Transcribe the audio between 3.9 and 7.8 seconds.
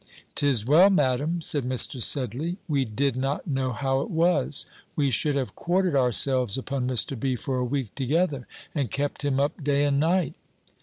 it was. We should have quartered ourselves upon Mr. B. for a